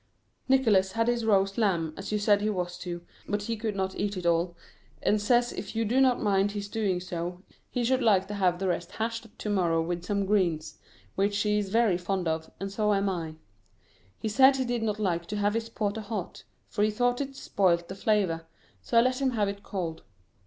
Nicholas 0.49 0.93
had 0.93 1.07
his 1.07 1.25
roast 1.25 1.59
lamb, 1.59 1.93
as 1.95 2.11
you 2.11 2.17
said 2.17 2.41
he 2.41 2.49
was 2.49 2.75
to, 2.79 3.05
but 3.29 3.43
he 3.43 3.55
could 3.55 3.75
not 3.75 3.93
eat 3.99 4.17
it 4.17 4.25
all, 4.25 4.55
and 5.03 5.21
says 5.21 5.53
if 5.53 5.75
you 5.75 5.85
do 5.85 6.01
not 6.01 6.19
mind 6.19 6.53
his 6.53 6.67
doing 6.67 6.99
so 6.99 7.43
he 7.69 7.83
should 7.83 8.01
like 8.01 8.27
to 8.27 8.33
have 8.33 8.57
the 8.57 8.67
rest 8.67 8.93
hashed 8.93 9.27
to 9.37 9.47
morrow 9.47 9.79
with 9.79 10.03
some 10.03 10.25
greens, 10.25 10.79
which 11.13 11.37
he 11.43 11.59
is 11.59 11.69
very 11.69 11.99
fond 11.99 12.27
of, 12.27 12.49
and 12.59 12.71
so 12.71 12.91
am 12.95 13.07
I. 13.09 13.35
He 14.17 14.27
said 14.27 14.55
he 14.55 14.65
did 14.65 14.81
not 14.81 14.97
like 14.97 15.27
to 15.27 15.37
have 15.37 15.53
his 15.53 15.69
porter 15.69 16.01
hot, 16.01 16.45
for 16.67 16.83
he 16.83 16.89
thought 16.89 17.21
it 17.21 17.35
spoilt 17.35 17.87
the 17.87 17.93
flavour, 17.93 18.47
so 18.81 18.97
I 18.97 19.01
let 19.01 19.21
him 19.21 19.29
have 19.29 19.47
it 19.49 19.61
cold. 19.61 20.01